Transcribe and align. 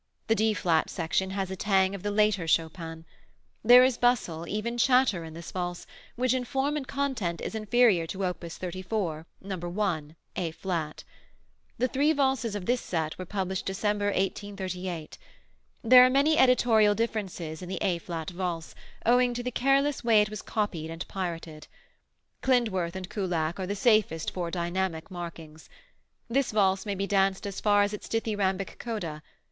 The 0.25 0.33
D 0.33 0.55
flat 0.55 0.89
section 0.89 1.29
has 1.29 1.51
a 1.51 1.55
tang 1.55 1.93
of 1.93 2.01
the 2.01 2.09
later 2.09 2.47
Chopin. 2.47 3.05
There 3.63 3.83
is 3.83 3.99
bustle, 3.99 4.47
even 4.47 4.75
chatter, 4.79 5.23
in 5.23 5.35
this 5.35 5.51
valse, 5.51 5.85
which 6.15 6.33
in 6.33 6.43
form 6.43 6.75
and 6.75 6.87
content 6.87 7.39
is 7.39 7.53
inferior 7.53 8.07
to 8.07 8.25
op. 8.25 8.41
34, 8.43 9.27
No. 9.41 9.79
I, 9.85 10.15
A 10.35 10.49
flat. 10.49 11.03
The 11.77 11.87
three 11.87 12.13
valses 12.13 12.55
of 12.55 12.65
this 12.65 12.81
set 12.81 13.19
were 13.19 13.27
published 13.27 13.67
December, 13.67 14.05
1838. 14.05 15.19
There 15.83 16.03
are 16.03 16.09
many 16.09 16.35
editorial 16.35 16.95
differences 16.95 17.61
in 17.61 17.69
the 17.69 17.77
A 17.83 17.99
flat 17.99 18.31
Valse, 18.31 18.73
owing 19.05 19.35
to 19.35 19.43
the 19.43 19.51
careless 19.51 20.03
way 20.03 20.23
it 20.23 20.31
was 20.31 20.41
copied 20.41 20.89
and 20.89 21.07
pirated. 21.07 21.67
Klindworth 22.41 22.95
and 22.95 23.07
Kullak 23.07 23.59
are 23.59 23.67
the 23.67 23.75
safest 23.75 24.31
for 24.31 24.49
dynamic 24.49 25.11
markings. 25.11 25.69
This 26.27 26.49
valse 26.51 26.87
may 26.87 26.95
be 26.95 27.05
danced 27.05 27.45
as 27.45 27.61
far 27.61 27.83
as 27.83 27.93
its 27.93 28.09
dithyrhambic 28.09 28.79
coda. 28.79 29.21